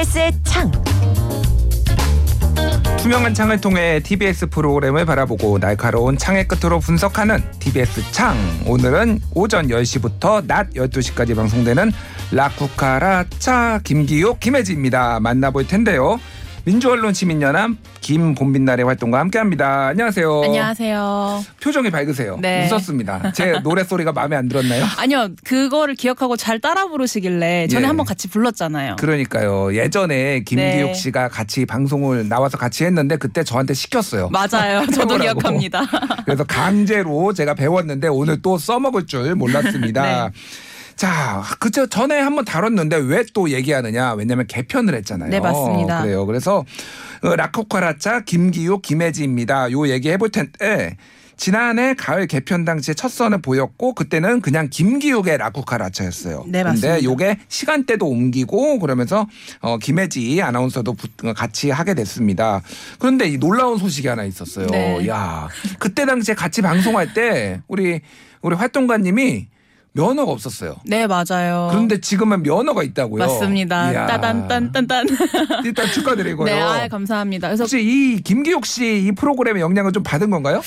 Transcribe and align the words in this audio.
TBS의 0.00 0.32
창. 0.44 0.72
투명한 2.98 3.34
창을 3.34 3.60
통해 3.60 4.00
TBS 4.00 4.46
프로그램을 4.46 5.04
바라보고 5.04 5.58
날카로운 5.58 6.16
창의 6.16 6.48
끝으로 6.48 6.80
분석하는 6.80 7.42
TBS 7.58 8.10
창. 8.10 8.34
오늘은 8.66 9.20
오전 9.34 9.68
10시부터 9.68 10.46
낮 10.46 10.70
12시까지 10.70 11.36
방송되는 11.36 11.92
라쿠카라차 12.32 13.80
김기욱 13.84 14.40
김혜지입니다. 14.40 15.20
만나볼 15.20 15.66
텐데요. 15.66 16.18
민주언론 16.64 17.14
시민연합 17.14 17.70
김봄빛날의 18.00 18.84
활동과 18.84 19.18
함께합니다. 19.20 19.88
안녕하세요. 19.88 20.42
안녕하세요. 20.44 21.44
표정이 21.62 21.90
밝으세요. 21.90 22.38
네. 22.40 22.66
웃었습니다. 22.66 23.32
제 23.32 23.52
노래 23.64 23.82
소리가 23.82 24.12
마음에 24.12 24.36
안 24.36 24.48
들었나요? 24.48 24.84
아니요, 24.98 25.28
그거를 25.44 25.94
기억하고 25.94 26.36
잘 26.36 26.60
따라 26.60 26.86
부르시길래 26.86 27.68
전에 27.68 27.82
예. 27.82 27.86
한번 27.86 28.04
같이 28.04 28.28
불렀잖아요. 28.28 28.96
그러니까요. 28.96 29.74
예전에 29.74 30.40
김기욱 30.40 30.88
네. 30.88 30.94
씨가 30.94 31.28
같이 31.28 31.64
방송을 31.64 32.28
나와서 32.28 32.58
같이 32.58 32.84
했는데 32.84 33.16
그때 33.16 33.42
저한테 33.42 33.74
시켰어요. 33.74 34.28
맞아요. 34.30 34.86
저도. 34.86 35.18
기억합니다. 35.20 35.82
그래서 36.24 36.44
강제로 36.44 37.32
제가 37.32 37.54
배웠는데 37.54 38.08
오늘 38.08 38.40
또 38.40 38.56
써먹을 38.58 39.06
줄 39.06 39.34
몰랐습니다. 39.34 40.30
네. 40.32 40.40
자, 41.04 41.42
그저 41.60 41.86
전에 41.86 42.18
한번 42.20 42.44
다뤘는데 42.44 42.96
왜 42.96 43.24
또 43.32 43.48
얘기하느냐? 43.50 44.12
왜냐면 44.14 44.46
개편을 44.46 44.94
했잖아요. 44.96 45.30
네, 45.30 45.40
맞습니다. 45.40 46.02
그래요. 46.02 46.26
그래서 46.26 46.66
어, 47.22 47.36
라코카라차 47.36 48.20
김기욱 48.26 48.82
김혜지입니다. 48.82 49.70
요 49.72 49.88
얘기 49.88 50.10
해볼 50.10 50.28
텐데 50.30 50.98
지난해 51.38 51.94
가을 51.94 52.26
개편 52.26 52.66
당시에 52.66 52.92
첫 52.92 53.08
선을 53.10 53.40
보였고 53.40 53.94
그때는 53.94 54.42
그냥 54.42 54.68
김기욱의 54.68 55.38
라쿠카라차였어요. 55.38 56.40
네, 56.48 56.62
근데 56.62 56.62
맞습니다. 56.64 57.02
요게 57.04 57.38
시간대도 57.48 58.06
옮기고 58.06 58.78
그러면서 58.78 59.26
어 59.62 59.78
김혜지 59.78 60.42
아나운서도 60.42 60.92
붙- 60.92 61.16
같이 61.34 61.70
하게 61.70 61.94
됐습니다. 61.94 62.60
그런데 62.98 63.26
이 63.26 63.38
놀라운 63.38 63.78
소식이 63.78 64.06
하나 64.06 64.24
있었어요. 64.24 64.66
네. 64.66 65.06
야, 65.08 65.48
그때 65.78 66.04
당시에 66.04 66.34
같이 66.34 66.60
방송할 66.60 67.14
때 67.14 67.62
우리 67.68 68.00
우리 68.42 68.54
활동가님이 68.56 69.46
면허가 69.92 70.30
없었어요. 70.32 70.76
네, 70.84 71.06
맞아요. 71.06 71.68
그런데 71.70 72.00
지금은 72.00 72.42
면허가 72.42 72.82
있다고요. 72.82 73.24
맞습니다. 73.24 73.92
이야. 73.92 74.06
따단딴딴딴. 74.06 75.06
일단 75.64 75.86
축하드리고요. 75.90 76.46
네, 76.46 76.60
아, 76.60 76.86
감사합니다. 76.88 77.48
그래서 77.48 77.64
혹시 77.64 77.80
이 77.82 78.20
김기욱 78.22 78.66
씨이 78.66 79.12
프로그램의 79.12 79.60
영향을 79.62 79.92
좀 79.92 80.02
받은 80.02 80.30
건가요? 80.30 80.62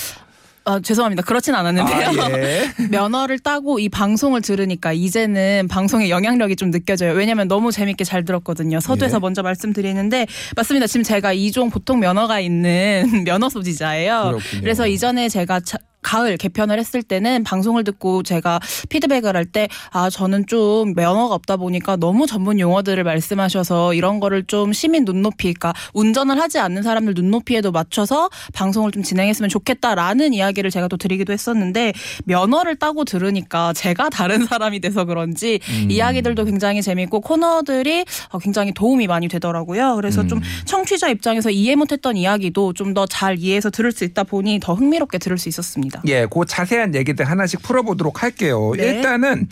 아, 0.65 0.79
죄송합니다. 0.79 1.23
그렇진 1.23 1.55
않았는데요. 1.55 2.21
아, 2.21 2.31
예. 2.37 2.71
면허를 2.89 3.39
따고 3.39 3.79
이 3.79 3.89
방송을 3.89 4.41
들으니까 4.41 4.93
이제는 4.93 5.67
방송의 5.69 6.09
영향력이 6.09 6.55
좀 6.55 6.71
느껴져요. 6.71 7.11
왜냐면 7.13 7.49
너무 7.49 7.71
재밌게 7.73 8.05
잘 8.05 8.23
들었거든요. 8.23 8.79
서두에서 8.79 9.17
예. 9.17 9.19
먼저 9.19 9.41
말씀드리는데 9.41 10.25
맞습니다. 10.55 10.87
지금 10.87 11.03
제가 11.03 11.33
이종 11.33 11.69
보통 11.69 11.99
면허가 11.99 12.39
있는 12.39 13.23
면허 13.25 13.49
소지자예요. 13.49 14.23
그렇군요. 14.37 14.61
그래서 14.61 14.87
이전에 14.87 15.27
제가 15.27 15.59
차- 15.59 15.77
가을 16.03 16.37
개편을 16.37 16.77
했을 16.79 17.01
때는 17.01 17.43
방송을 17.43 17.83
듣고 17.83 18.23
제가 18.23 18.59
피드백을 18.89 19.35
할 19.35 19.45
때 19.45 19.67
아 19.91 20.09
저는 20.09 20.45
좀 20.47 20.93
면허가 20.95 21.35
없다 21.35 21.57
보니까 21.57 21.95
너무 21.97 22.25
전문 22.27 22.59
용어들을 22.59 23.03
말씀하셔서 23.03 23.93
이런 23.93 24.19
거를 24.19 24.43
좀 24.45 24.71
시민 24.73 25.05
눈높이 25.05 25.53
그러니까 25.53 25.73
운전을 25.93 26.39
하지 26.39 26.59
않는 26.59 26.81
사람들 26.83 27.13
눈높이에도 27.15 27.71
맞춰서 27.71 28.29
방송을 28.53 28.91
좀 28.91 29.03
진행했으면 29.03 29.49
좋겠다라는 29.49 30.33
이야기를 30.33 30.69
제가 30.71 30.87
또 30.87 30.97
드리기도 30.97 31.33
했었는데 31.33 31.93
면허를 32.25 32.75
따고 32.77 33.03
들으니까 33.05 33.73
제가 33.73 34.09
다른 34.09 34.45
사람이 34.47 34.79
돼서 34.79 35.05
그런지 35.05 35.59
음. 35.69 35.91
이야기들도 35.91 36.45
굉장히 36.45 36.81
재밌고 36.81 37.21
코너들이 37.21 38.05
어, 38.29 38.39
굉장히 38.39 38.73
도움이 38.73 39.07
많이 39.07 39.27
되더라고요. 39.27 39.95
그래서 39.97 40.21
음. 40.21 40.27
좀 40.27 40.41
청취자 40.65 41.09
입장에서 41.09 41.49
이해 41.49 41.75
못했던 41.75 42.15
이야기도 42.17 42.73
좀 42.73 42.93
더 42.93 43.05
잘 43.07 43.37
이해해서 43.39 43.69
들을 43.69 43.91
수 43.91 44.03
있다 44.03 44.23
보니 44.23 44.59
더 44.61 44.73
흥미롭게 44.73 45.17
들을 45.17 45.37
수 45.37 45.49
있었습니다. 45.49 45.92
예, 46.07 46.25
그 46.25 46.45
자세한 46.47 46.95
얘기들 46.95 47.25
하나씩 47.25 47.61
풀어보도록 47.61 48.23
할게요. 48.23 48.73
네. 48.77 48.85
일단은 48.85 49.47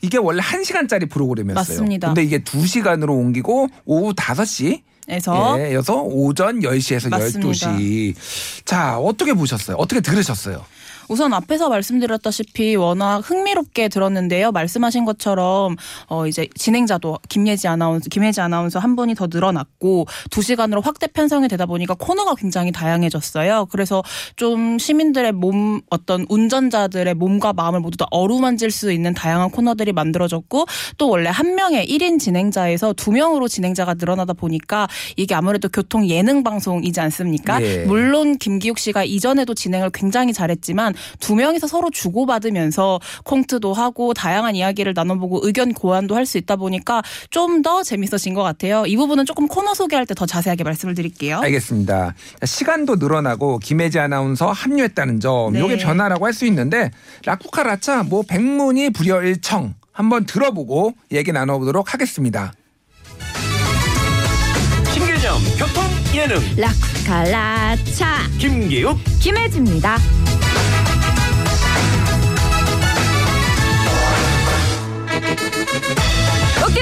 이게 0.00 0.18
원래 0.18 0.40
1시간짜리 0.40 1.10
프로그램이었어요. 1.10 1.60
맞습니다. 1.60 2.08
근데 2.08 2.22
이게 2.22 2.38
2시간으로 2.38 3.10
옮기고 3.10 3.68
오후 3.84 4.12
5시 4.14 4.82
그래서 5.06 5.58
예, 5.58 5.72
여서 5.72 6.02
오전 6.02 6.60
10시에서 6.60 7.08
맞습니다. 7.08 7.72
12시. 7.72 8.14
자, 8.66 8.98
어떻게 8.98 9.32
보셨어요? 9.32 9.76
어떻게 9.78 10.00
들으셨어요? 10.02 10.64
우선 11.08 11.32
앞에서 11.32 11.68
말씀드렸다시피 11.68 12.76
워낙 12.76 13.18
흥미롭게 13.18 13.88
들었는데요. 13.88 14.52
말씀하신 14.52 15.04
것처럼 15.04 15.76
어 16.08 16.26
이제 16.26 16.48
진행자도 16.54 17.18
김예지 17.28 17.68
아나운서, 17.68 18.08
김혜지 18.08 18.40
아나운서 18.40 18.78
한 18.78 18.94
분이 18.96 19.14
더 19.14 19.26
늘어났고 19.30 20.06
두 20.30 20.42
시간으로 20.42 20.80
확대 20.80 21.06
편성이 21.06 21.48
되다 21.48 21.66
보니까 21.66 21.94
코너가 21.94 22.34
굉장히 22.34 22.72
다양해졌어요. 22.72 23.66
그래서 23.70 24.02
좀 24.36 24.78
시민들의 24.78 25.32
몸 25.32 25.80
어떤 25.90 26.26
운전자들의 26.28 27.14
몸과 27.14 27.52
마음을 27.52 27.80
모두 27.80 27.96
다 27.96 28.06
어루만질 28.10 28.70
수 28.70 28.92
있는 28.92 29.14
다양한 29.14 29.50
코너들이 29.50 29.92
만들어졌고 29.92 30.66
또 30.98 31.08
원래 31.08 31.30
한 31.30 31.54
명의 31.54 31.86
1인 31.86 32.18
진행자에서 32.18 32.92
두 32.92 33.12
명으로 33.12 33.48
진행자가 33.48 33.94
늘어나다 33.94 34.34
보니까 34.34 34.88
이게 35.16 35.34
아무래도 35.34 35.68
교통 35.68 36.06
예능 36.08 36.42
방송이지 36.42 37.00
않습니까? 37.00 37.62
예. 37.62 37.84
물론 37.84 38.36
김기욱 38.36 38.78
씨가 38.78 39.04
이전에도 39.04 39.54
진행을 39.54 39.90
굉장히 39.90 40.32
잘했지만 40.32 40.94
두 41.20 41.34
명이서 41.34 41.66
서로 41.66 41.90
주고받으면서 41.90 43.00
콩트도 43.24 43.72
하고 43.74 44.14
다양한 44.14 44.54
이야기를 44.56 44.92
나눠보고 44.94 45.40
의견 45.42 45.72
고안도 45.74 46.14
할 46.14 46.26
수 46.26 46.36
있다 46.38 46.56
보니까 46.56 47.02
좀 47.30 47.62
더 47.62 47.82
재밌어진 47.82 48.34
것 48.34 48.42
같아요. 48.42 48.84
이 48.86 48.96
부분은 48.96 49.24
조금 49.24 49.48
코너 49.48 49.74
소개할 49.74 50.04
때 50.06 50.14
더 50.14 50.26
자세하게 50.26 50.64
말씀을 50.64 50.94
드릴게요. 50.94 51.38
알겠습니다. 51.40 52.14
자, 52.40 52.46
시간도 52.46 52.96
늘어나고 52.96 53.58
김혜지 53.58 53.98
아나운서 53.98 54.50
합류했다는 54.52 55.20
점, 55.20 55.52
네. 55.54 55.60
요게 55.60 55.78
변화라고 55.78 56.26
할 56.26 56.32
수 56.34 56.44
있는데 56.46 56.90
라쿠카 57.24 57.62
라차 57.62 58.02
뭐 58.04 58.22
백문이 58.22 58.90
불여일청 58.90 59.74
한번 59.92 60.26
들어보고 60.26 60.92
얘기 61.12 61.32
나눠보도록 61.32 61.92
하겠습니다. 61.94 62.52
신개념 64.92 65.38
교통 65.58 65.84
예능 66.14 66.36
라쿠카 66.56 67.24
라차 67.30 68.18
김기욱 68.38 68.98
김혜지입니다. 69.20 69.98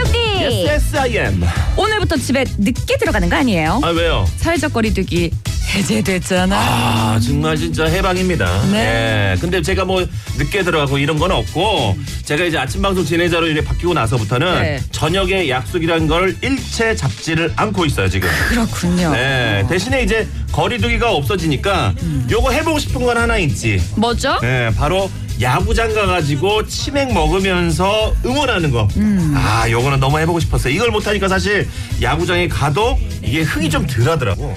오키. 0.00 0.18
yes 0.42 0.68
yes 0.68 0.96
I 0.96 1.16
am 1.18 1.44
오늘부터 1.76 2.16
집에 2.16 2.44
늦게 2.58 2.96
들어가는 2.98 3.28
거 3.28 3.36
아니에요? 3.36 3.80
아 3.82 3.88
왜요? 3.88 4.26
사회적 4.36 4.72
거리두기 4.72 5.30
해제됐잖아. 5.66 6.56
아 6.56 7.21
정말 7.21 7.56
진짜 7.56 7.84
해방입니다. 7.87 8.62
네. 8.71 9.32
예. 9.34 9.41
근데 9.41 9.60
제가 9.60 9.84
뭐 9.84 10.06
늦게 10.38 10.62
들어가고 10.62 10.99
이런 10.99 11.19
건 11.19 11.32
없고 11.32 11.99
제가 12.25 12.44
이제 12.44 12.59
아침 12.59 12.82
방송 12.82 13.04
진행자로 13.04 13.47
이렇게 13.47 13.66
바뀌고 13.66 13.94
나서부터는 13.94 14.62
네. 14.62 14.81
저녁에 14.93 15.49
약속이라는 15.49 16.06
걸 16.06 16.37
일체 16.43 16.94
잡지를 16.94 17.53
않고 17.56 17.84
있어요 17.87 18.09
지금. 18.09 18.28
그렇군요. 18.49 19.12
네. 19.12 19.65
대신에 19.69 20.03
이제 20.03 20.26
거리두기가 20.53 21.10
없어지니까 21.12 21.94
음. 22.03 22.26
요거 22.31 22.50
해보고 22.53 22.78
싶은 22.78 23.05
건 23.05 23.16
하나 23.19 23.37
있지. 23.38 23.82
뭐죠? 23.97 24.38
네, 24.41 24.71
바로 24.76 25.10
야구장 25.41 25.93
가가지고 25.93 26.66
치맥 26.66 27.12
먹으면서 27.12 28.15
응원하는 28.25 28.71
거. 28.71 28.88
음. 28.97 29.34
아, 29.37 29.69
요거는 29.69 30.00
너무 30.00 30.19
해보고 30.21 30.41
싶었어요. 30.41 30.72
이걸 30.72 30.91
못하니까 30.91 31.28
사실 31.28 31.69
야구장에 32.00 32.49
가도 32.49 32.99
이게 33.22 33.43
흥이 33.43 33.69
좀 33.69 33.87
덜하더라고. 33.87 34.56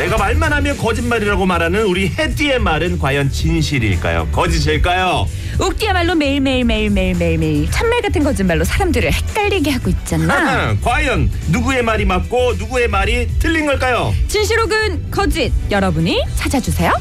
내가 0.00 0.16
말만 0.16 0.50
하면 0.50 0.78
거짓말이라고 0.78 1.44
말하는 1.44 1.84
우리 1.84 2.08
해띠의 2.08 2.58
말은 2.60 2.98
과연 2.98 3.30
진실일까요? 3.30 4.28
거짓일까요? 4.32 5.28
옥디야말로 5.60 6.14
매일매일 6.14 6.64
매일매일 6.64 7.14
매일매일 7.18 7.70
참말 7.70 8.00
같은 8.00 8.24
거짓말로 8.24 8.64
사람들을 8.64 9.12
헷갈리게 9.12 9.70
하고 9.72 9.90
있잖아. 9.90 10.74
과연 10.80 11.30
누구의 11.48 11.82
말이 11.82 12.06
맞고 12.06 12.54
누구의 12.54 12.88
말이 12.88 13.28
틀린 13.38 13.66
걸까요? 13.66 14.14
진실 14.26 14.58
혹은 14.60 15.10
거짓 15.10 15.52
여러분이 15.70 16.24
찾아주세요. 16.34 16.94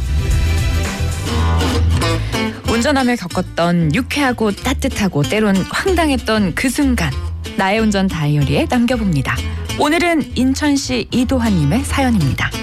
운전하며 2.68 3.16
겪었던 3.16 3.95
유쾌하고 3.95 4.52
따뜻하고 4.52 5.24
때론 5.24 5.56
황당했던 5.56 6.54
그 6.54 6.69
순간 6.69 7.13
나의 7.56 7.80
운전 7.80 8.10
다이어리에 8.10 8.68
남겨봅니다. 8.69 9.38
오늘은 9.80 10.34
인천시 10.36 11.07
이도환님의 11.12 11.86
사연입니다. 11.86 12.59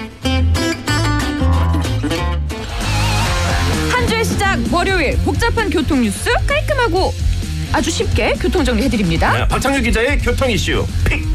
월요일 4.77 5.17
복잡한 5.25 5.71
교통 5.71 6.03
뉴스 6.03 6.29
깔끔하고 6.45 7.11
아주 7.73 7.89
쉽게 7.89 8.33
교통 8.39 8.63
정리해 8.63 8.87
드립니다. 8.87 9.33
네, 9.33 9.47
박창규 9.47 9.81
기자의 9.81 10.19
교통 10.19 10.51
이슈 10.51 10.85
픽. 11.03 11.25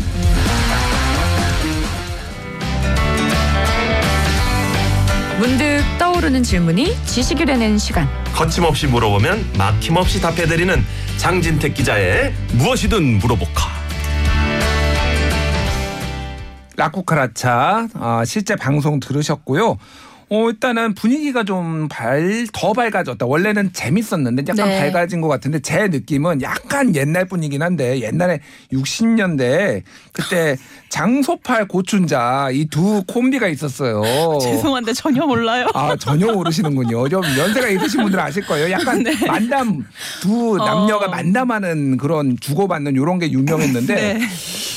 문득 5.40 5.82
떠오르는 5.98 6.44
질문이 6.44 6.96
지식이 7.04 7.44
되는 7.44 7.78
시간. 7.78 8.08
거침없이 8.32 8.86
물어보면 8.86 9.54
막힘없이 9.58 10.20
답해드리는 10.20 10.84
장진택 11.16 11.74
기자의 11.74 12.32
무엇이든 12.52 13.18
물어보카. 13.18 13.72
라쿠카라차 16.76 17.88
아, 17.94 18.22
실제 18.24 18.54
방송 18.54 19.00
들으셨고요. 19.00 19.78
어, 20.34 20.48
일단은 20.48 20.94
분위기가 20.94 21.44
좀 21.44 21.88
발, 21.88 22.46
더 22.54 22.72
밝아졌다. 22.72 23.26
원래는 23.26 23.74
재밌었는데 23.74 24.44
약간 24.48 24.66
네. 24.66 24.80
밝아진 24.80 25.20
것 25.20 25.28
같은데 25.28 25.60
제 25.60 25.88
느낌은 25.88 26.40
약간 26.40 26.96
옛날 26.96 27.26
분이긴 27.26 27.62
한데 27.62 28.00
옛날에 28.00 28.40
60년대 28.72 29.82
그때 30.12 30.56
장소팔 30.88 31.68
고춘자 31.68 32.48
이 32.52 32.66
두 32.72 33.02
콤비가 33.06 33.48
있었어요. 33.48 34.02
죄송한데 34.40 34.94
전혀 34.94 35.26
몰라요. 35.26 35.66
아 35.74 35.94
전혀 35.96 36.32
모르시는군요. 36.32 37.06
좀 37.10 37.22
연세가 37.22 37.68
있으신 37.68 38.00
분들은 38.02 38.24
아실 38.24 38.46
거예요. 38.46 38.70
약간 38.70 39.02
네. 39.04 39.14
만담 39.26 39.84
두 40.22 40.56
남녀가 40.56 41.06
어. 41.06 41.08
만담하는 41.10 41.98
그런 41.98 42.38
주고받는 42.40 42.92
이런 42.94 43.18
게 43.18 43.30
유명했는데 43.30 43.94
네. 44.18 44.20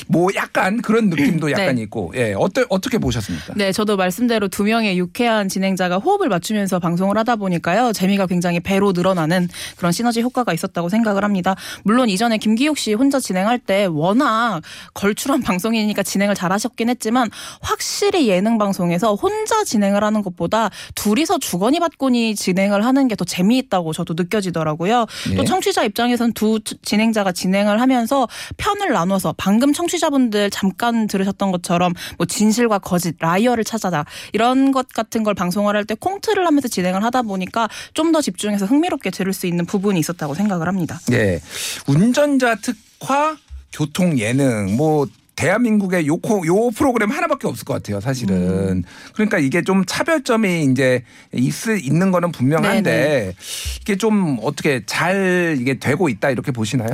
뭐 0.07 0.29
약간 0.35 0.81
그런 0.81 1.09
느낌도 1.09 1.51
약간 1.51 1.75
네. 1.75 1.83
있고 1.83 2.11
예 2.15 2.33
어떠 2.37 2.65
어떻게 2.69 2.97
보셨습니까? 2.97 3.53
네, 3.55 3.71
저도 3.71 3.95
말씀대로 3.95 4.49
두 4.49 4.63
명의 4.63 4.97
유쾌한 4.97 5.44
진행자가 5.49 5.97
호흡을 5.97 6.29
맞추면서 6.29 6.79
방송을 6.79 7.17
하다 7.17 7.37
보니까요. 7.37 7.93
재미가 7.93 8.27
굉장히 8.27 8.59
배로 8.59 8.91
늘어나는 8.91 9.49
그런 9.77 9.91
시너지 9.91 10.21
효과가 10.21 10.53
있었다고 10.53 10.89
생각을 10.89 11.23
합니다. 11.23 11.55
물론 11.83 12.09
이전에 12.09 12.37
김기욱 12.37 12.77
씨 12.77 12.93
혼자 12.93 13.19
진행할 13.19 13.57
때 13.57 13.85
워낙 13.85 14.61
걸출한 14.93 15.41
방송이니까 15.43 16.03
진행을 16.03 16.35
잘 16.35 16.51
하셨긴 16.51 16.89
했지만 16.89 17.29
확실히 17.61 18.27
예능 18.29 18.57
방송에서 18.57 19.15
혼자 19.15 19.63
진행을 19.63 20.03
하는 20.03 20.21
것보다 20.21 20.69
둘이서 20.93 21.39
주거니 21.39 21.79
받거니 21.79 22.35
진행을 22.35 22.85
하는 22.85 23.07
게 23.07 23.15
더 23.15 23.25
재미있다고 23.25 23.93
저도 23.93 24.13
느껴지더라고요. 24.17 25.05
예. 25.31 25.35
또 25.35 25.43
청취자 25.43 25.83
입장에선 25.83 26.33
두 26.33 26.59
진행자가 26.59 27.31
진행을 27.31 27.81
하면서 27.81 28.27
편을 28.57 28.91
나눠서 28.91 29.35
방금 29.37 29.73
청취자분들 29.73 30.49
잠깐 30.49 31.07
들으셨던 31.07 31.51
것처럼 31.51 31.93
뭐 32.17 32.25
진실과 32.25 32.79
거짓, 32.79 33.15
liar를 33.19 33.63
찾아라 33.63 34.05
이런 34.33 34.71
것 34.71 34.87
같은 34.89 35.23
걸 35.23 35.34
방송을 35.35 35.75
할 35.75 35.85
때 35.85 35.93
콩트를 35.95 36.45
하면서 36.47 36.67
진행을 36.67 37.03
하다 37.03 37.21
보니까 37.23 37.69
좀 37.93 38.11
더 38.11 38.21
집중해서 38.21 38.65
흥미롭게 38.65 39.09
들을 39.11 39.33
수 39.33 39.45
있는 39.45 39.65
부분이 39.65 39.99
있었다고 39.99 40.33
생각을 40.35 40.67
합니다. 40.67 40.99
예 41.11 41.39
운전자 41.87 42.55
특화 42.55 43.35
교통 43.73 44.17
예능 44.19 44.75
뭐 44.77 45.05
대한민국의 45.35 46.07
요, 46.07 46.15
코- 46.15 46.47
요 46.47 46.69
프로그램 46.71 47.11
하나밖에 47.11 47.45
없을 47.47 47.65
것 47.65 47.73
같아요, 47.73 47.99
사실은. 47.99 48.37
음. 48.37 48.83
그러니까 49.13 49.37
이게 49.37 49.61
좀 49.63 49.83
차별점이 49.85 50.63
이제 50.71 51.03
있, 51.33 51.53
있는 51.83 52.09
거는 52.11 52.31
분명한데 52.31 52.89
네네. 52.89 53.33
이게 53.81 53.97
좀 53.97 54.37
어떻게 54.41 54.83
잘 54.85 55.57
이게 55.59 55.77
되고 55.77 56.07
있다 56.07 56.29
이렇게 56.29 56.53
보시나요? 56.53 56.87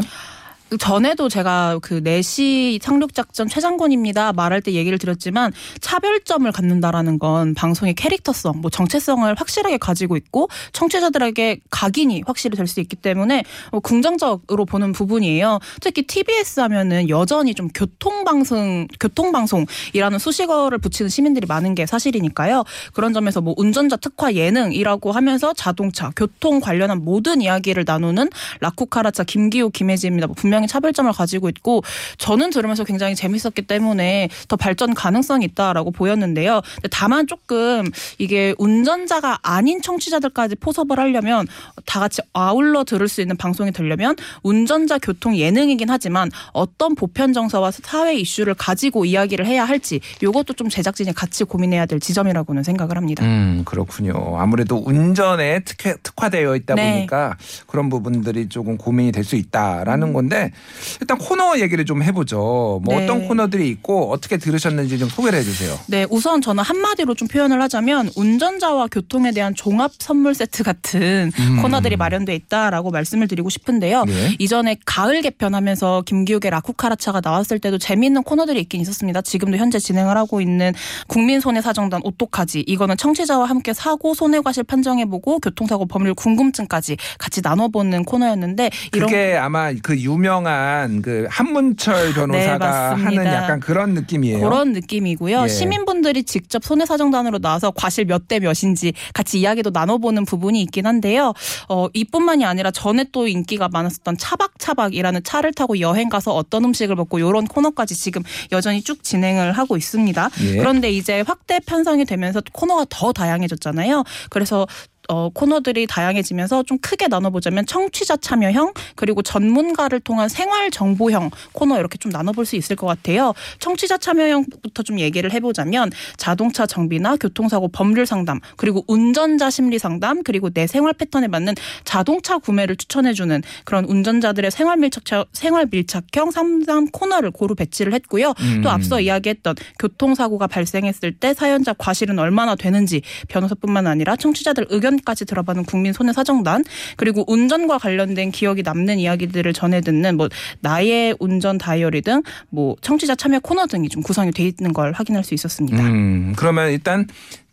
전에도 0.79 1.29
제가 1.29 1.79
그 1.81 2.01
4시 2.01 2.81
상륙작전 2.81 3.47
최장군입니다 3.47 4.33
말할 4.33 4.61
때 4.61 4.71
얘기를 4.73 4.97
드렸지만 4.97 5.53
차별점을 5.81 6.51
갖는다라는 6.51 7.19
건 7.19 7.53
방송의 7.53 7.93
캐릭터성, 7.93 8.61
뭐 8.61 8.71
정체성을 8.71 9.33
확실하게 9.35 9.77
가지고 9.77 10.17
있고 10.17 10.49
청취자들에게 10.73 11.59
각인이 11.69 12.23
확실히 12.25 12.57
될 12.57 12.71
수 12.71 12.79
있기 12.79 12.95
때문에 12.95 13.43
뭐 13.71 13.81
긍정적으로 13.81 14.65
보는 14.65 14.93
부분이에요. 14.93 15.59
특히 15.81 16.03
TBS 16.03 16.61
하면은 16.61 17.09
여전히 17.09 17.53
좀 17.53 17.67
교통방송, 17.67 18.87
교통방송이라는 18.99 20.19
수식어를 20.19 20.77
붙이는 20.77 21.09
시민들이 21.09 21.45
많은 21.47 21.75
게 21.75 21.85
사실이니까요. 21.85 22.63
그런 22.93 23.13
점에서 23.13 23.41
뭐 23.41 23.53
운전자 23.57 23.97
특화 23.97 24.33
예능이라고 24.33 25.11
하면서 25.11 25.53
자동차, 25.53 26.11
교통 26.15 26.59
관련한 26.61 27.03
모든 27.03 27.41
이야기를 27.41 27.83
나누는 27.85 28.29
라쿠카라차 28.61 29.23
김기호, 29.25 29.69
김혜지입니다. 29.69 30.27
뭐 30.27 30.35
분명 30.35 30.60
히 30.63 30.67
차별점을 30.67 31.11
가지고 31.11 31.49
있고 31.49 31.83
저는 32.17 32.51
들으면서 32.51 32.83
굉장히 32.83 33.15
재밌었기 33.15 33.63
때문에 33.63 34.29
더 34.47 34.55
발전 34.55 34.93
가능성이 34.93 35.45
있다라고 35.45 35.91
보였는데요. 35.91 36.61
다만 36.91 37.25
조금 37.27 37.83
이게 38.17 38.53
운전자가 38.57 39.39
아닌 39.41 39.81
청취자들까지 39.81 40.55
포섭을 40.55 40.99
하려면 40.99 41.47
다 41.85 41.99
같이 41.99 42.21
아울러 42.33 42.83
들을 42.83 43.07
수 43.07 43.21
있는 43.21 43.37
방송이 43.37 43.71
되려면 43.71 44.15
운전자 44.43 44.97
교통 44.97 45.35
예능이긴 45.35 45.89
하지만 45.89 46.29
어떤 46.53 46.93
보편 46.95 47.33
정서와 47.33 47.71
사회 47.71 48.15
이슈를 48.15 48.53
가지고 48.53 49.05
이야기를 49.05 49.45
해야 49.45 49.65
할지 49.65 49.99
이것도 50.21 50.53
좀 50.53 50.69
제작진이 50.69 51.13
같이 51.13 51.43
고민해야 51.43 51.85
될 51.87 51.99
지점이라고는 51.99 52.63
생각을 52.63 52.97
합니다. 52.97 53.25
음, 53.25 53.63
그렇군요. 53.65 54.37
아무래도 54.37 54.77
운전에 54.85 55.61
특화, 55.61 55.95
특화되어 56.03 56.55
있다 56.57 56.75
네. 56.75 56.93
보니까 56.93 57.37
그런 57.67 57.89
부분들이 57.89 58.47
조금 58.49 58.77
고민이 58.77 59.11
될 59.11 59.21
수 59.21 59.35
있다라는 59.35 60.13
건데 60.13 60.50
일단 60.99 61.17
코너 61.17 61.59
얘기를 61.59 61.85
좀 61.85 62.03
해보죠. 62.03 62.81
뭐 62.83 62.95
네. 62.95 63.03
어떤 63.03 63.27
코너들이 63.27 63.69
있고 63.69 64.11
어떻게 64.11 64.37
들으셨는지 64.37 64.97
좀 64.99 65.09
소개를 65.09 65.39
해주세요. 65.39 65.77
네, 65.87 66.05
우선 66.09 66.41
저는 66.41 66.63
한마디로 66.63 67.15
좀 67.15 67.27
표현을 67.27 67.61
하자면 67.61 68.11
운전자와 68.15 68.87
교통에 68.87 69.31
대한 69.31 69.55
종합 69.55 69.91
선물 69.99 70.35
세트 70.35 70.63
같은 70.63 71.31
음. 71.37 71.61
코너들이 71.61 71.95
마련돼 71.95 72.35
있다라고 72.35 72.91
말씀을 72.91 73.27
드리고 73.27 73.49
싶은데요. 73.49 74.05
예. 74.07 74.35
이전에 74.39 74.77
가을 74.85 75.21
개편하면서 75.21 76.03
김기욱의 76.05 76.49
라쿠카라차가 76.51 77.21
나왔을 77.23 77.59
때도 77.59 77.77
재미있는 77.77 78.23
코너들이 78.23 78.59
있긴 78.61 78.81
있었습니다. 78.81 79.21
지금도 79.21 79.57
현재 79.57 79.79
진행을 79.79 80.17
하고 80.17 80.41
있는 80.41 80.73
국민 81.07 81.39
손해 81.39 81.61
사정단 81.61 82.01
오똑하지 82.03 82.61
이거는 82.61 82.97
청취자와 82.97 83.45
함께 83.45 83.73
사고 83.73 84.13
손해 84.13 84.39
과실 84.41 84.63
판정해보고 84.63 85.39
교통사고 85.39 85.85
법률 85.85 86.13
궁금증까지 86.13 86.97
같이 87.17 87.41
나눠보는 87.41 88.03
코너였는데 88.05 88.69
이런 88.93 89.09
그게 89.09 89.37
아마 89.37 89.73
그 89.73 89.97
유명 89.99 90.40
한 90.47 91.01
그 91.01 91.25
한문철 91.29 92.13
변호사가 92.13 92.57
네, 92.57 92.57
맞습니다. 92.57 93.21
하는 93.21 93.25
약간 93.33 93.59
그런 93.59 93.93
느낌이에요. 93.93 94.39
그런 94.41 94.73
느낌이고요. 94.73 95.43
예. 95.43 95.47
시민분들이 95.47 96.23
직접 96.23 96.63
손해사정단으로 96.63 97.39
나와서 97.39 97.71
과실 97.75 98.05
몇 98.05 98.21
대 98.27 98.39
몇인지 98.39 98.93
같이 99.13 99.39
이야기도 99.39 99.71
나눠보는 99.71 100.25
부분이 100.25 100.61
있긴 100.61 100.85
한데요. 100.85 101.33
어, 101.69 101.87
이뿐만이 101.93 102.45
아니라 102.45 102.69
전에 102.71 103.05
또 103.11 103.27
인기가 103.27 103.67
많았었던 103.67 104.17
차박차박이라는 104.17 105.23
차를 105.23 105.53
타고 105.53 105.79
여행 105.79 106.07
가서 106.09 106.33
어떤 106.35 106.65
음식을 106.65 106.95
먹고 106.95 107.17
이런 107.19 107.45
코너까지 107.47 107.95
지금 107.95 108.21
여전히 108.51 108.81
쭉 108.83 109.03
진행을 109.03 109.53
하고 109.53 109.75
있습니다. 109.77 110.29
예. 110.43 110.57
그런데 110.57 110.91
이제 110.91 111.21
확대 111.25 111.59
편성이 111.65 112.05
되면서 112.05 112.41
코너가 112.53 112.85
더 112.89 113.11
다양해졌잖아요. 113.11 114.03
그래서 114.29 114.67
어, 115.09 115.29
코너들이 115.29 115.87
다양해지면서 115.87 116.63
좀 116.63 116.77
크게 116.77 117.07
나눠보자면 117.07 117.65
청취자 117.65 118.17
참여형 118.17 118.73
그리고 118.95 119.21
전문가를 119.21 119.99
통한 119.99 120.29
생활 120.29 120.71
정보형 120.71 121.31
코너 121.53 121.79
이렇게 121.79 121.97
좀 121.97 122.11
나눠볼 122.11 122.45
수 122.45 122.55
있을 122.55 122.75
것 122.75 122.87
같아요. 122.87 123.33
청취자 123.59 123.97
참여형부터 123.97 124.83
좀 124.83 124.99
얘기를 124.99 125.31
해보자면 125.31 125.91
자동차 126.17 126.65
정비나 126.65 127.17
교통사고 127.17 127.67
법률 127.69 128.05
상담 128.05 128.39
그리고 128.57 128.83
운전자 128.87 129.49
심리 129.49 129.79
상담 129.79 130.23
그리고 130.23 130.49
내 130.49 130.67
생활 130.67 130.93
패턴에 130.93 131.27
맞는 131.27 131.55
자동차 131.83 132.37
구매를 132.37 132.75
추천해주는 132.75 133.41
그런 133.65 133.85
운전자들의 133.85 134.51
생활 134.51 134.77
밀착 134.77 135.03
생활 135.33 135.67
밀착형 135.71 136.31
상담 136.31 136.87
코너를 136.87 137.31
고루 137.31 137.55
배치를 137.55 137.93
했고요. 137.93 138.33
음. 138.39 138.61
또 138.63 138.69
앞서 138.69 139.01
이야기했던 139.01 139.55
교통사고가 139.79 140.47
발생했을 140.47 141.13
때 141.13 141.33
사연자 141.33 141.73
과실은 141.73 142.19
얼마나 142.19 142.55
되는지 142.55 143.01
변호사뿐만 143.27 143.87
아니라 143.87 144.15
청취자들 144.15 144.67
의견 144.69 144.90
까지 144.99 145.25
들어보는 145.25 145.65
국민 145.65 145.93
손해 145.93 146.13
사정단 146.13 146.63
그리고 146.97 147.23
운전과 147.27 147.77
관련된 147.77 148.31
기억이 148.31 148.63
남는 148.63 148.99
이야기들을 148.99 149.53
전해 149.53 149.81
듣는 149.81 150.17
뭐 150.17 150.29
나의 150.61 151.15
운전 151.19 151.57
다이어리 151.57 152.01
등 152.01 152.21
뭐 152.49 152.75
청취자 152.81 153.15
참여 153.15 153.39
코너 153.39 153.65
등이 153.67 153.89
좀 153.89 154.03
구성이 154.03 154.31
돼 154.31 154.43
있는 154.45 154.73
걸 154.73 154.91
확인할 154.91 155.23
수 155.23 155.33
있었습니다. 155.33 155.81
음, 155.81 156.33
그러면 156.35 156.71
일단 156.71 157.07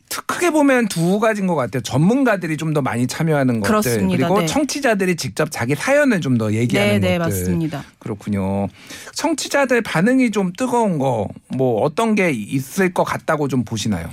트- 0.09 0.23
크게 0.25 0.51
보면 0.51 0.89
두 0.89 1.19
가지인 1.21 1.47
것 1.47 1.55
같아요. 1.55 1.83
전문가들이 1.83 2.57
좀 2.57 2.73
더 2.73 2.81
많이 2.83 3.07
참여하는 3.07 3.61
것들 3.61 3.69
그렇습니다. 3.69 4.27
그리고 4.29 4.41
네. 4.41 4.47
청취자들이 4.47 5.17
직접 5.17 5.51
자기 5.51 5.75
사연을 5.75 6.21
좀 6.21 6.39
더 6.39 6.53
얘기하는 6.53 7.01
네, 7.01 7.09
네, 7.13 7.19
것들. 7.19 7.31
맞습니다. 7.31 7.85
그렇군요. 7.99 8.69
청취자들 9.15 9.83
반응이 9.83 10.31
좀 10.31 10.53
뜨거운 10.57 10.99
거 10.99 11.29
뭐 11.59 11.83
어떤 11.83 12.15
게 12.15 12.31
있을 12.31 12.95
것 12.95 13.05
같다고 13.05 13.49
좀 13.49 13.65
보시나요? 13.65 14.09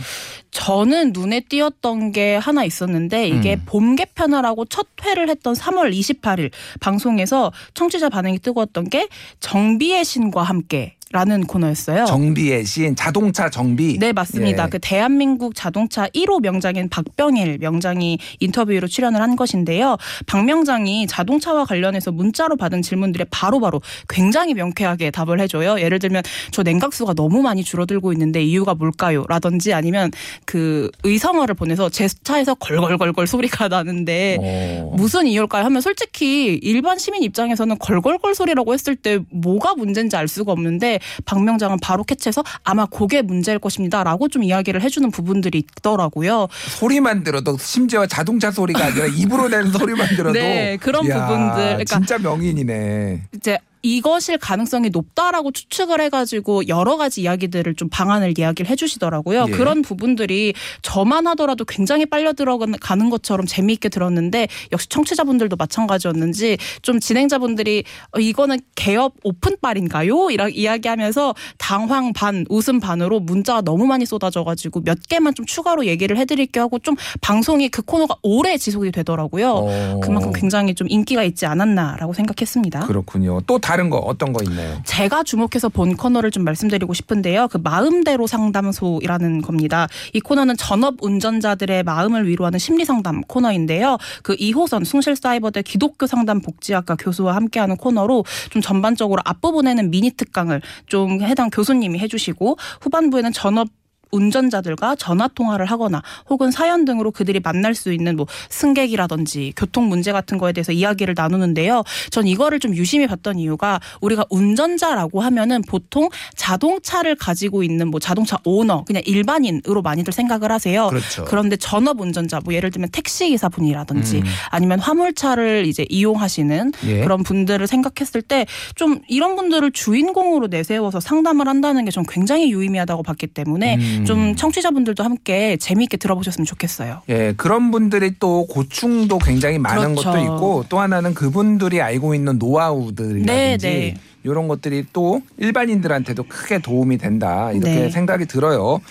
저는 0.51 1.11
눈에 1.13 1.41
띄었던 1.41 2.11
게 2.11 2.35
하나 2.35 2.63
있었는데 2.65 3.27
이게 3.27 3.55
음. 3.55 3.61
봄 3.65 3.95
개편을 3.95 4.43
하고 4.45 4.65
첫 4.65 4.87
회를 5.03 5.29
했던 5.29 5.53
3월 5.53 5.93
28일 5.93 6.51
방송에서 6.81 7.51
청취자 7.75 8.09
반응이 8.09 8.39
뜨거웠던 8.39 8.89
게 8.89 9.07
정비의 9.39 10.03
신과 10.03 10.43
함께 10.43 10.95
라는 11.15 11.45
코너였어요. 11.45 12.03
정비의 12.03 12.65
신 12.65 12.93
자동차 12.93 13.49
정비. 13.49 13.97
네, 13.97 14.11
맞습니다. 14.11 14.65
예. 14.65 14.69
그 14.69 14.79
대한민국 14.79 15.55
자동차 15.55 16.07
1호 16.07 16.41
명장인 16.41 16.89
박병일 16.89 17.59
명장이 17.61 18.19
인터뷰로 18.41 18.85
출연을 18.89 19.21
한 19.21 19.37
것인데요. 19.37 19.95
박 20.25 20.43
명장이 20.43 21.07
자동차와 21.07 21.63
관련해서 21.63 22.11
문자로 22.11 22.57
받은 22.57 22.81
질문들에 22.81 23.27
바로 23.31 23.61
바로 23.61 23.81
굉장히 24.09 24.53
명쾌하게 24.55 25.11
답을 25.11 25.39
해줘요. 25.39 25.79
예를 25.79 25.99
들면 25.99 26.21
저 26.51 26.63
냉각수가 26.63 27.13
너무 27.13 27.41
많이 27.41 27.63
줄어들고 27.63 28.11
있는데 28.11 28.43
이유가 28.43 28.73
뭘까요? 28.73 29.23
라든지 29.29 29.71
아니면 29.73 30.11
그 30.43 30.91
의성어를 31.05 31.55
보내서 31.55 31.87
제 31.87 32.09
차에서 32.09 32.55
걸걸걸걸 32.55 33.25
소리가 33.25 33.69
나는데 33.69 34.37
어. 34.41 34.93
무슨 34.97 35.27
이유일까요? 35.27 35.63
하면 35.63 35.79
솔직히 35.79 36.59
일반 36.61 36.97
시민 36.97 37.23
입장에서는 37.23 37.77
걸걸걸 37.77 38.35
소리라고 38.35 38.73
했을 38.73 38.97
때 38.97 39.19
뭐가 39.31 39.75
문제인지 39.75 40.17
알 40.17 40.27
수가 40.27 40.51
없는데 40.51 40.99
박명장은 41.25 41.77
바로 41.81 42.03
캐치해서 42.03 42.43
아마 42.63 42.85
그게 42.85 43.21
문제일 43.21 43.59
것입니다라고 43.59 44.29
좀 44.29 44.43
이야기를 44.43 44.81
해주는 44.81 45.09
부분들이 45.11 45.59
있더라고요. 45.59 46.47
소리만 46.79 47.23
들어도 47.23 47.57
심지어 47.57 48.05
자동차 48.05 48.51
소리가 48.51 48.85
아니라 48.85 49.05
입으로 49.07 49.47
내는 49.49 49.71
소리만 49.71 50.07
들어도 50.15 50.33
네, 50.39 50.77
그런 50.77 51.01
부분들. 51.01 51.55
그러니까 51.55 51.83
진짜 51.85 52.17
명인이네. 52.17 53.23
이제 53.35 53.57
이것일 53.85 54.39
가능성이 54.39 54.89
높다라고 54.89 55.51
추측을 55.51 56.01
해가지고 56.01 56.67
여러 56.67 56.97
가지 56.97 57.21
이야기들을 57.21 57.75
좀 57.75 57.87
방안을 57.89 58.33
이야기를 58.37 58.69
해주시더라고요. 58.71 59.45
예. 59.47 59.51
그런 59.51 59.83
부분들이 59.83 60.55
저만 60.81 61.27
하더라도 61.27 61.65
굉장히 61.65 62.07
빨려 62.07 62.33
들어가는 62.33 63.09
것처럼 63.11 63.45
재미있게 63.45 63.89
들었는데 63.89 64.47
역시 64.71 64.89
청취자분들도 64.89 65.55
마찬가지였는지 65.55 66.57
좀 66.81 66.99
진행자분들이 66.99 67.83
어, 68.11 68.19
이거는 68.19 68.59
개업 68.75 69.13
오픈빨인가요? 69.23 70.31
이라 70.31 70.49
이야기하면서 70.49 71.35
당황 71.59 72.11
반 72.13 72.43
웃음 72.49 72.79
반으로 72.79 73.19
문자가 73.19 73.61
너무 73.61 73.85
많이 73.85 74.07
쏟아져가지고 74.07 74.81
몇 74.81 74.97
개만 75.07 75.35
좀 75.35 75.45
추가로 75.45 75.85
얘기를 75.85 76.17
해드릴게 76.17 76.59
하고 76.59 76.79
좀 76.79 76.95
방송이 77.21 77.69
그 77.69 77.83
코너가 77.83 78.15
오래 78.23 78.57
지속이 78.57 78.91
되더라고요. 78.91 79.51
어. 79.51 79.99
그만큼 80.01 80.31
굉장히 80.33 80.73
좀 80.73 80.87
인기가 80.89 81.23
있지 81.23 81.45
않았나라고 81.45 82.13
생각했습니다. 82.13 82.87
그렇군요. 82.87 83.41
또 83.41 83.59
다른 83.75 83.89
거 83.89 83.97
어떤 83.97 84.31
거 84.31 84.41
있나요? 84.41 84.81
제가 84.85 85.23
주목해서 85.23 85.67
본 85.67 85.97
코너를 85.97 86.31
좀 86.31 86.45
말씀드리고 86.45 86.93
싶은데요. 86.93 87.49
그 87.49 87.57
마음대로 87.57 88.25
상담소이라는 88.25 89.41
겁니다. 89.41 89.89
이 90.13 90.21
코너는 90.21 90.55
전업 90.55 91.03
운전자들의 91.03 91.83
마음을 91.83 92.25
위로하는 92.25 92.57
심리 92.57 92.85
상담 92.85 93.19
코너인데요. 93.19 93.97
그 94.23 94.33
2호선 94.37 94.85
숭실사이버대 94.85 95.63
기독교 95.63 96.07
상담 96.07 96.39
복지학과 96.39 96.95
교수와 96.95 97.35
함께하는 97.35 97.75
코너로 97.75 98.23
좀 98.49 98.61
전반적으로 98.61 99.21
앞부분에는 99.25 99.91
미니 99.91 100.09
특강을 100.11 100.61
좀 100.85 101.21
해당 101.21 101.49
교수님이 101.49 101.99
해주시고 101.99 102.55
후반부에는 102.79 103.33
전업 103.33 103.67
운전자들과 104.11 104.95
전화 104.95 105.27
통화를 105.27 105.65
하거나 105.65 106.01
혹은 106.29 106.51
사연 106.51 106.85
등으로 106.85 107.11
그들이 107.11 107.39
만날 107.39 107.75
수 107.75 107.91
있는 107.93 108.15
뭐 108.15 108.27
승객이라든지 108.49 109.53
교통 109.55 109.89
문제 109.89 110.11
같은 110.11 110.37
거에 110.37 110.53
대해서 110.53 110.71
이야기를 110.71 111.13
나누는데요. 111.17 111.83
전 112.11 112.27
이거를 112.27 112.59
좀 112.59 112.75
유심히 112.75 113.07
봤던 113.07 113.39
이유가 113.39 113.79
우리가 114.01 114.25
운전자라고 114.29 115.21
하면은 115.21 115.61
보통 115.67 116.09
자동차를 116.35 117.15
가지고 117.15 117.63
있는 117.63 117.89
뭐 117.89 117.99
자동차 117.99 118.37
오너 118.43 118.83
그냥 118.85 119.03
일반인으로 119.05 119.81
많이들 119.81 120.13
생각을 120.13 120.51
하세요. 120.51 120.87
그렇죠. 120.87 121.25
그런데 121.25 121.55
전업 121.57 122.01
운전자 122.01 122.39
뭐 122.43 122.53
예를 122.53 122.71
들면 122.71 122.89
택시 122.91 123.29
기사분이라든지 123.29 124.17
음. 124.17 124.23
아니면 124.49 124.79
화물차를 124.79 125.65
이제 125.65 125.85
이용하시는 125.89 126.71
예. 126.85 127.01
그런 127.01 127.23
분들을 127.23 127.65
생각했을 127.67 128.21
때 128.21 128.45
좀 128.75 128.99
이런 129.07 129.35
분들을 129.35 129.71
주인공으로 129.71 130.47
내세워서 130.47 130.99
상담을 130.99 131.47
한다는 131.47 131.85
게전 131.85 132.05
굉장히 132.07 132.51
유의미하다고 132.51 133.03
봤기 133.03 133.27
때문에 133.27 133.75
음. 133.75 133.94
좀 134.03 134.35
청취자분들도 134.35 135.03
함께 135.03 135.57
재미있게 135.57 135.97
들어보셨으면 135.97 136.45
좋겠어요. 136.45 137.01
예, 137.09 137.33
그런 137.37 137.71
분들이 137.71 138.13
또 138.19 138.45
고충도 138.47 139.19
굉장히 139.19 139.59
많은 139.59 139.95
그렇죠. 139.95 140.11
것도 140.11 140.19
있고 140.21 140.65
또 140.69 140.79
하나는 140.79 141.13
그분들이 141.13 141.81
알고 141.81 142.15
있는 142.15 142.37
노하우들이라든지 142.39 143.25
네, 143.25 143.57
네. 143.57 143.95
이런 144.25 144.47
것들이 144.47 144.85
또 144.93 145.21
일반인들한테도 145.37 146.23
크게 146.23 146.59
도움이 146.59 146.97
된다 146.97 147.51
이렇게 147.51 147.75
네. 147.75 147.89
생각이 147.89 148.25
들어요. 148.25 148.81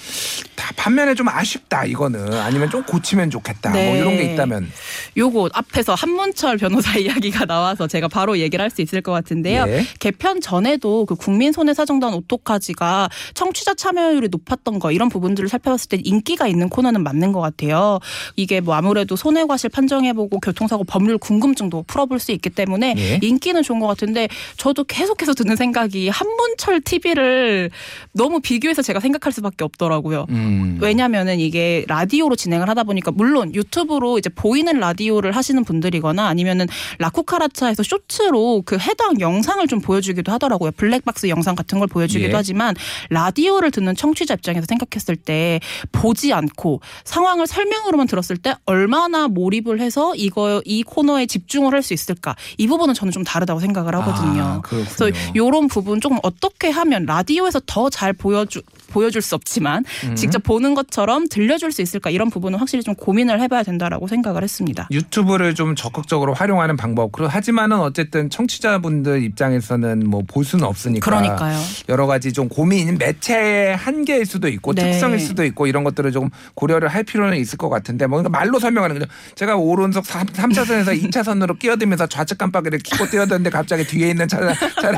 다 0.54 0.72
반면에 0.76 1.14
좀 1.14 1.28
아쉽다 1.28 1.84
이거는 1.84 2.32
아니면 2.34 2.70
좀 2.70 2.84
고치면 2.84 3.30
좋겠다 3.30 3.70
뭐 3.70 3.78
네. 3.80 3.98
이런 3.98 4.16
게 4.16 4.32
있다면 4.32 4.70
요거 5.16 5.50
앞에서 5.52 5.94
한문철 5.94 6.58
변호사 6.58 6.96
이야기가 6.98 7.44
나와서 7.46 7.86
제가 7.86 8.08
바로 8.08 8.38
얘기를 8.38 8.62
할 8.62 8.74
수 8.74 8.82
있을 8.82 9.00
것 9.00 9.12
같은데요. 9.12 9.64
예. 9.68 9.86
개편 10.00 10.40
전에도 10.40 11.06
그 11.06 11.14
국민 11.14 11.52
손해사정단 11.52 12.12
오토카지가 12.14 13.08
청취자 13.34 13.74
참여율이 13.74 14.28
높았던 14.30 14.80
거 14.80 14.90
이런 14.90 15.08
부분들을 15.08 15.48
살펴봤을 15.48 15.88
때 15.88 15.98
인기가 16.02 16.46
있는 16.48 16.68
코너는 16.68 17.02
맞는 17.04 17.32
것 17.32 17.40
같아요. 17.40 18.00
이게 18.36 18.60
뭐 18.60 18.74
아무래도 18.74 19.14
손해과실 19.16 19.70
판정해보고 19.70 20.40
교통사고 20.40 20.84
법률 20.84 21.18
궁금증도 21.18 21.84
풀어볼 21.86 22.18
수 22.18 22.32
있기 22.32 22.50
때문에 22.50 22.94
예. 22.98 23.20
인기는 23.22 23.62
좋은 23.62 23.78
것 23.78 23.86
같은데 23.86 24.28
저도 24.56 24.84
계속 24.84 25.16
해서 25.24 25.32
드는 25.32 25.56
생각이 25.56 26.10
한문철 26.10 26.82
TV를 26.82 27.70
너무 28.12 28.40
비교해서 28.40 28.82
제가 28.82 29.00
생각할 29.00 29.32
수밖에 29.32 29.64
없더라고요. 29.64 30.26
음. 30.28 30.78
왜냐면은 30.82 31.40
이게 31.40 31.84
라디오로 31.88 32.36
진행을 32.36 32.68
하다 32.68 32.84
보니까 32.84 33.10
물론 33.10 33.54
유튜브로 33.54 34.18
이제 34.18 34.28
보이는 34.28 34.78
라디오를 34.78 35.32
하시는 35.32 35.64
분들이거나 35.64 36.26
아니면은 36.26 36.66
라쿠카라차에서 36.98 37.82
쇼츠로 37.82 38.62
그 38.66 38.76
해당 38.78 39.18
영상을 39.18 39.66
좀 39.66 39.80
보여주기도 39.80 40.30
하더라고요. 40.32 40.72
블랙박스 40.72 41.28
영상 41.28 41.54
같은 41.54 41.78
걸 41.78 41.88
보여주기도 41.88 42.32
예. 42.32 42.34
하지만 42.34 42.74
라디오를 43.08 43.70
듣는 43.70 43.96
청취자 43.96 44.34
입장에서 44.34 44.66
생각했을 44.68 45.16
때 45.16 45.60
보지 45.92 46.34
않고 46.34 46.80
상황을 47.04 47.46
설명으로만 47.46 48.06
들었을 48.08 48.36
때 48.36 48.54
얼마나 48.66 49.26
몰입을 49.28 49.80
해서 49.80 50.14
이거 50.16 50.60
이 50.66 50.82
코너에 50.82 51.26
집중을 51.26 51.72
할 51.72 51.84
수 51.84 51.92
있을까 51.92 52.34
이 52.56 52.66
부분은 52.66 52.94
저는 52.94 53.12
좀 53.12 53.22
다르다고 53.24 53.60
생각을 53.60 53.94
하거든요. 53.96 54.42
아, 54.42 54.60
그래서 54.62 55.10
요. 55.36 55.44
요런 55.44 55.68
부분 55.68 56.00
조금 56.00 56.18
어떻게 56.22 56.70
하면 56.70 57.06
라디오에서 57.06 57.60
더 57.66 57.88
잘 57.90 58.12
보여주 58.12 58.62
보여줄 58.90 59.22
수 59.22 59.34
없지만 59.34 59.84
음. 60.04 60.14
직접 60.16 60.42
보는 60.42 60.74
것처럼 60.74 61.28
들려줄 61.28 61.70
수 61.72 61.82
있을까 61.82 62.10
이런 62.10 62.30
부분은 62.30 62.58
확실히 62.58 62.82
좀 62.82 62.94
고민을 62.94 63.40
해봐야 63.40 63.62
된다라고 63.62 64.06
생각을 64.08 64.42
했습니다. 64.42 64.88
유튜브를 64.90 65.54
좀 65.54 65.74
적극적으로 65.76 66.32
활용하는 66.34 66.76
방법. 66.76 67.10
그리고 67.12 67.28
하지만은 67.30 67.78
어쨌든 67.80 68.30
청취자분들 68.30 69.22
입장에서는 69.22 70.08
뭐 70.08 70.22
볼 70.26 70.44
수는 70.44 70.64
없으니까. 70.64 71.04
그러니까요. 71.04 71.58
여러 71.88 72.06
가지 72.06 72.32
좀 72.32 72.48
고민, 72.48 72.96
매체의 72.98 73.76
한계일 73.76 74.24
수도 74.26 74.48
있고 74.48 74.72
네. 74.74 74.90
특성일 74.92 75.20
수도 75.20 75.44
있고 75.44 75.66
이런 75.66 75.84
것들을 75.84 76.10
좀 76.12 76.30
고려를 76.54 76.88
할 76.88 77.04
필요는 77.04 77.36
있을 77.38 77.58
것 77.58 77.68
같은데 77.68 78.06
뭐 78.06 78.18
그러니까 78.18 78.38
말로 78.38 78.58
설명하는 78.58 78.98
거죠. 78.98 79.10
제가 79.34 79.56
오른쪽 79.56 80.04
3 80.06 80.52
차선에서 80.52 80.92
2차선으로 80.92 81.58
끼어들면서 81.58 82.06
좌측 82.06 82.38
깜빡이를 82.38 82.80
켜고 82.84 83.08
뛰어드는데 83.10 83.50
갑자기 83.50 83.84
뒤에 83.84 84.10
있는 84.10 84.26
차량, 84.28 84.54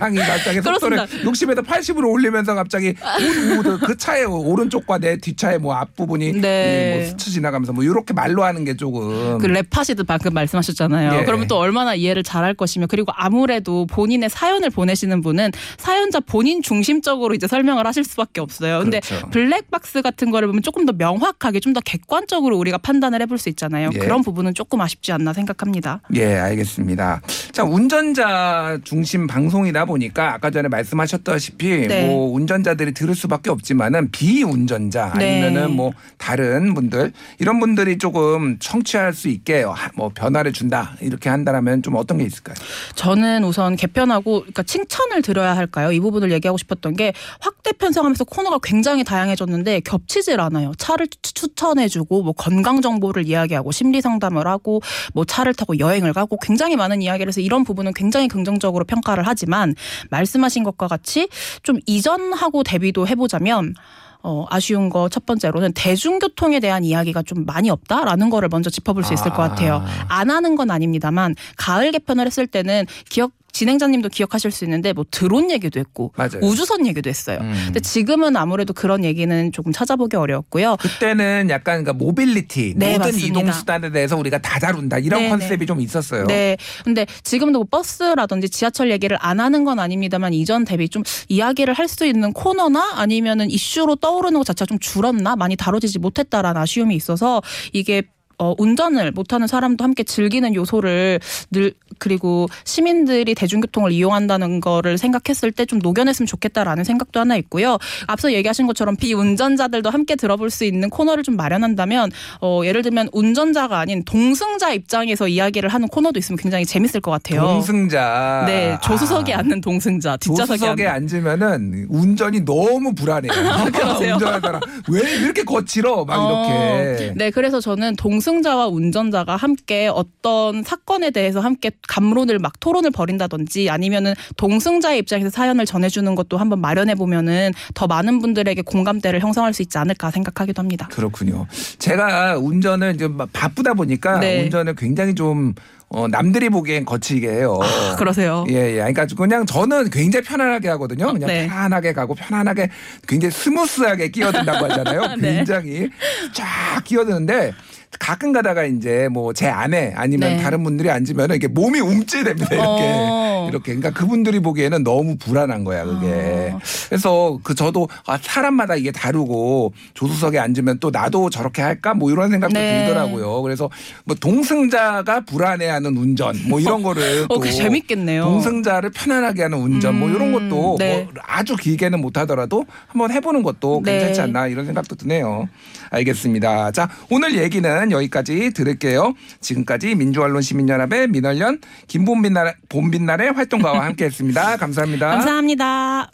차량이 0.06 0.18
갑자기 0.18 0.62
속도를 0.62 0.96
그렇습니다. 0.96 1.30
60에서 1.30 1.64
80으로 1.66 2.10
올리면서 2.10 2.54
갑자기 2.54 2.94
우우우드 3.20 3.78
그 3.78 3.96
차의 3.96 4.24
오른쪽과 4.24 4.98
내 4.98 5.16
뒷차의 5.16 5.58
뭐 5.58 5.74
앞부분이 5.74 6.40
네. 6.40 6.96
이뭐 6.96 7.06
스쳐 7.10 7.30
지나가면서 7.30 7.72
뭐 7.72 7.84
이렇게 7.84 8.12
말로 8.14 8.44
하는 8.44 8.64
게 8.64 8.76
조금 8.76 9.38
그 9.38 9.46
랩하시듯 9.46 10.06
방금 10.06 10.34
말씀하셨잖아요. 10.34 11.20
예. 11.20 11.24
그러면 11.24 11.46
또 11.48 11.56
얼마나 11.58 11.94
이해를 11.94 12.22
잘할 12.22 12.54
것이며 12.54 12.86
그리고 12.88 13.12
아무래도 13.14 13.86
본인의 13.86 14.30
사연을 14.30 14.70
보내시는 14.70 15.22
분은 15.22 15.50
사연자 15.78 16.20
본인 16.20 16.62
중심적으로 16.62 17.34
이제 17.34 17.46
설명을 17.46 17.86
하실 17.86 18.04
수밖에 18.04 18.40
없어요. 18.40 18.80
근데 18.80 19.00
그렇죠. 19.00 19.28
블랙박스 19.30 20.02
같은 20.02 20.30
거를 20.30 20.48
보면 20.48 20.62
조금 20.62 20.86
더 20.86 20.92
명확하게 20.92 21.60
좀 21.60 21.76
더 21.76 21.80
객관적으로 21.80 22.56
우리가 22.56 22.78
판단을 22.78 23.20
해볼 23.22 23.36
수 23.36 23.50
있잖아요. 23.50 23.90
예. 23.92 23.98
그런 23.98 24.22
부분은 24.22 24.54
조금 24.54 24.80
아쉽지 24.80 25.12
않나 25.12 25.34
생각합니다. 25.34 26.00
예, 26.14 26.36
알겠습니다. 26.36 27.20
자, 27.52 27.64
운전자 27.64 28.78
중심 28.82 29.26
방송이다 29.26 29.84
보니까 29.86 30.34
아까 30.34 30.50
전에 30.50 30.68
말씀하셨다시피 30.68 31.86
네. 31.88 32.06
뭐 32.06 32.32
운전자들이 32.34 32.92
들을 32.92 33.14
수밖에 33.14 33.50
없지만은 33.50 34.10
비운전자 34.10 35.12
네. 35.18 35.42
아니면은 35.42 35.74
뭐 35.76 35.92
다른 36.18 36.74
분들 36.74 37.12
이런 37.38 37.60
분들이 37.60 37.98
조금 37.98 38.58
청취할 38.58 39.14
수 39.14 39.28
있게 39.28 39.62
하- 39.62 39.90
뭐 39.94 40.10
변화를 40.14 40.52
준다 40.52 40.96
이렇게 41.00 41.28
한다라면 41.30 41.82
좀 41.82 41.94
어떤 41.94 42.18
게 42.18 42.24
있을까요? 42.24 42.56
저는 42.96 43.44
우선 43.44 43.76
개편하고 43.76 44.40
그러니까 44.40 44.62
칭찬을 44.64 45.22
드려야 45.22 45.56
할까요? 45.56 45.92
이 45.92 46.00
부분을 46.00 46.32
얘기하고 46.32 46.58
싶었던 46.58 46.94
게 46.94 47.12
확대 47.40 47.72
편성하면서 47.72 48.24
코너가 48.24 48.58
굉장히 48.62 49.04
다양해졌는데 49.04 49.80
겹치질 49.80 50.40
않아요. 50.40 50.72
차를 50.76 51.06
추- 51.22 51.32
추천해주고 51.34 52.22
뭐 52.24 52.32
건강 52.32 52.80
정보를 52.82 53.26
이야기하고 53.26 53.70
심리 53.70 54.00
상담을 54.00 54.46
하고 54.48 54.80
뭐 55.14 55.24
차를 55.24 55.54
타고 55.54 55.78
여행을 55.78 56.12
가고 56.12 56.36
굉장히 56.38 56.74
많은 56.76 57.02
이야기를 57.02 57.28
해서 57.28 57.40
이런 57.40 57.62
부분은 57.62 57.92
굉장히 57.94 58.26
긍정적으로 58.26 58.84
평가를 58.84 59.24
하지만 59.26 59.75
말씀하신 60.10 60.64
것과 60.64 60.88
같이 60.88 61.28
좀 61.62 61.78
이전하고 61.86 62.62
대비도 62.62 63.06
해보자면 63.08 63.74
어, 64.22 64.44
아쉬운 64.50 64.88
거 64.88 65.08
첫 65.08 65.24
번째로는 65.24 65.72
대중교통에 65.74 66.58
대한 66.60 66.84
이야기가 66.84 67.22
좀 67.22 67.44
많이 67.44 67.70
없다라는 67.70 68.28
거를 68.30 68.48
먼저 68.48 68.70
짚어볼 68.70 69.04
수 69.04 69.14
있을 69.14 69.30
것 69.30 69.36
같아요. 69.36 69.84
안 70.08 70.30
하는 70.30 70.56
건 70.56 70.70
아닙니다만 70.70 71.34
가을 71.56 71.92
개편을 71.92 72.26
했을 72.26 72.46
때는 72.46 72.86
기억 73.08 73.32
진행자님도 73.56 74.10
기억하실 74.10 74.50
수 74.50 74.64
있는데 74.64 74.92
뭐 74.92 75.04
드론 75.10 75.50
얘기도 75.50 75.80
했고 75.80 76.12
맞아요. 76.16 76.40
우주선 76.42 76.86
얘기도 76.86 77.08
했어요. 77.08 77.38
음. 77.40 77.54
근데 77.66 77.80
지금은 77.80 78.36
아무래도 78.36 78.74
그런 78.74 79.02
얘기는 79.02 79.50
조금 79.52 79.72
찾아보기 79.72 80.14
어려웠고요. 80.16 80.76
그때는 80.78 81.48
약간 81.48 81.82
그러니까 81.82 81.92
모빌리티 81.94 82.74
네, 82.76 82.98
모든. 82.98 83.18
이동 83.18 83.50
수단에 83.50 83.90
대해서 83.90 84.16
우리가 84.18 84.38
다 84.38 84.58
다룬다 84.58 84.98
이런 84.98 85.22
네, 85.22 85.28
컨셉이 85.30 85.60
네. 85.60 85.66
좀 85.66 85.80
있었어요. 85.80 86.26
네. 86.26 86.58
근데 86.84 87.06
지금도 87.22 87.60
뭐 87.60 87.66
버스라든지 87.70 88.50
지하철 88.50 88.90
얘기를 88.90 89.16
안 89.20 89.40
하는 89.40 89.64
건 89.64 89.78
아닙니다만 89.78 90.34
이전 90.34 90.64
대비 90.66 90.88
좀 90.90 91.02
이야기를 91.28 91.72
할 91.72 91.86
수 91.86 92.04
있는 92.04 92.32
코너나 92.32 92.94
아니면은 92.96 93.48
이슈로 93.48 93.94
떠오르는 93.96 94.40
것 94.40 94.44
자체가 94.44 94.66
좀 94.66 94.78
줄었나 94.80 95.36
많이 95.36 95.54
다뤄지지 95.54 96.00
못했다라는 96.00 96.60
아쉬움이 96.60 96.96
있어서 96.96 97.40
이게 97.72 98.02
어, 98.38 98.54
운전을 98.58 99.12
못하는 99.12 99.46
사람도 99.46 99.82
함께 99.84 100.02
즐기는 100.02 100.54
요소를 100.54 101.20
늘 101.50 101.72
그리고 101.98 102.48
시민들이 102.64 103.34
대중교통을 103.34 103.92
이용한다는 103.92 104.60
거를 104.60 104.96
생각했을 104.98 105.52
때 105.52 105.66
좀 105.66 105.80
녹여냈으면 105.80 106.26
좋겠다라는 106.26 106.84
생각도 106.84 107.18
하나 107.18 107.34
있고요. 107.36 107.76
앞서 108.06 108.32
얘기하신 108.32 108.66
것처럼 108.68 108.94
비운전자들도 108.96 109.90
함께 109.90 110.14
들어볼 110.14 110.50
수 110.50 110.64
있는 110.64 110.90
코너를 110.90 111.24
좀 111.24 111.34
마련한다면 111.36 112.10
어, 112.40 112.60
예를 112.64 112.82
들면 112.82 113.08
운전자가 113.12 113.80
아닌 113.80 114.04
동승자 114.04 114.72
입장에서 114.74 115.26
이야기를 115.26 115.68
하는 115.70 115.88
코너도 115.88 116.18
있으면 116.20 116.38
굉장히 116.38 116.64
재밌을 116.64 117.00
것 117.00 117.10
같아요. 117.10 117.40
동승자. 117.40 118.44
네, 118.46 118.78
조수석에 118.82 119.34
아. 119.34 119.38
앉는 119.40 119.60
동승자, 119.60 120.16
뒷좌석에 120.18 120.58
조수석에. 120.58 120.86
앉으면은 120.86 121.86
운전이 121.88 122.44
너무 122.44 122.94
불안해요. 122.94 123.32
사람 124.20 124.60
왜 124.88 125.00
이렇게 125.16 125.42
거칠어? 125.42 126.04
막 126.04 126.16
어, 126.18 126.46
이렇게. 126.48 127.12
네, 127.16 127.30
그래서 127.30 127.60
저는 127.60 127.96
동승 127.96 128.25
자와 128.26 128.66
운전자가 128.66 129.36
함께 129.36 129.88
어떤 129.92 130.62
사건에 130.62 131.10
대해서 131.10 131.40
함께 131.40 131.70
감론을 131.88 132.38
막 132.38 132.58
토론을 132.60 132.90
벌인다든지 132.90 133.70
아니면은 133.70 134.14
동승자의 134.36 134.98
입장에서 134.98 135.30
사연을 135.30 135.64
전해주는 135.64 136.14
것도 136.14 136.36
한번 136.36 136.60
마련해 136.60 136.96
보면은 136.96 137.52
더 137.74 137.86
많은 137.86 138.20
분들에게 138.20 138.60
공감대를 138.62 139.20
형성할 139.20 139.54
수 139.54 139.62
있지 139.62 139.78
않을까 139.78 140.10
생각하기도 140.10 140.60
합니다. 140.60 140.88
그렇군요. 140.90 141.46
제가 141.78 142.38
운전을 142.38 142.96
이제 142.96 143.08
막 143.08 143.28
바쁘다 143.32 143.74
보니까 143.74 144.18
네. 144.18 144.42
운전을 144.42 144.74
굉장히 144.74 145.14
좀 145.14 145.54
어, 145.88 146.08
남들이 146.08 146.48
보기엔 146.48 146.84
거칠게 146.84 147.28
해요. 147.28 147.60
아, 147.62 147.94
그러세요? 147.96 148.44
예, 148.48 148.54
예. 148.54 148.74
그러니까 148.74 149.06
그냥 149.16 149.46
저는 149.46 149.90
굉장히 149.90 150.24
편안하게 150.26 150.68
하거든요. 150.70 151.12
그냥 151.12 151.28
네. 151.28 151.46
편안하게 151.46 151.92
가고 151.92 152.14
편안하게 152.14 152.70
굉장히 153.06 153.32
스무스하게 153.32 154.08
끼어든다고 154.08 154.64
하잖아요. 154.66 155.14
네. 155.16 155.36
굉장히 155.36 155.88
쫙 156.32 156.82
끼어드는데 156.84 157.52
가끔 157.98 158.32
가다가 158.32 158.64
이제 158.64 159.08
뭐 159.08 159.36
제 159.36 159.48
아내 159.48 159.92
아니면 159.94 160.36
네. 160.36 160.42
다른 160.42 160.64
분들이 160.64 160.90
앉으면 160.90 161.30
이렇게 161.30 161.46
몸이 161.46 161.78
움찔됩니다. 161.80 162.54
이렇게. 162.54 162.82
어. 162.86 163.46
이렇게. 163.50 163.74
그러니까 163.74 163.90
그분들이 163.90 164.40
보기에는 164.40 164.82
너무 164.82 165.16
불안한 165.18 165.62
거야, 165.64 165.84
그게. 165.84 166.52
어. 166.54 166.58
그래서 166.88 167.38
그 167.42 167.54
저도 167.54 167.88
아, 168.06 168.18
사람마다 168.20 168.76
이게 168.76 168.90
다르고 168.92 169.74
조수석에 169.94 170.38
앉으면 170.38 170.78
또 170.80 170.90
나도 170.90 171.28
저렇게 171.28 171.60
할까 171.60 171.92
뭐 171.92 172.10
이런 172.10 172.30
생각도 172.30 172.58
네. 172.58 172.86
들더라고요. 172.86 173.42
그래서 173.42 173.68
뭐 174.04 174.16
동승자가 174.16 175.20
불안해하는 175.20 175.96
운전 175.96 176.34
뭐 176.48 176.60
이런 176.60 176.82
거를 176.82 177.26
어, 177.28 177.34
또그 177.34 177.52
재밌겠네요. 177.52 178.24
동승자를 178.24 178.90
편안하게 178.90 179.42
하는 179.42 179.58
운전 179.58 179.98
뭐 179.98 180.08
이런 180.08 180.34
음, 180.34 180.48
것도 180.50 180.76
네. 180.78 181.02
뭐 181.04 181.12
아주 181.26 181.56
길게는 181.56 182.00
못 182.00 182.16
하더라도 182.18 182.64
한번 182.86 183.10
해보는 183.12 183.42
것도 183.42 183.82
네. 183.84 183.98
괜찮지 183.98 184.20
않나 184.22 184.46
이런 184.46 184.64
생각도 184.64 184.96
드네요. 184.96 185.48
알겠습니다. 185.90 186.70
자 186.72 186.88
오늘 187.10 187.36
얘기는 187.36 187.85
여기까지 187.90 188.52
들을게요. 188.52 189.14
지금까지 189.40 189.94
민주언론 189.94 190.42
시민연합의 190.42 191.08
민얼련 191.08 191.60
김본빈날 191.86 192.56
본빛날의 192.68 193.32
활동가와 193.32 193.84
함께했습니다. 193.86 194.56
감사합니다. 194.56 195.10
감사합니다. 195.10 196.10